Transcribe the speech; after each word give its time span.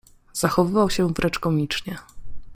zachowywał 0.33 0.89
się 0.89 1.07
wręcz 1.13 1.39
komicznie. 1.39 1.97